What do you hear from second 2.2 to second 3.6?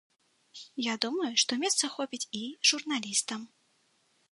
і журналістам.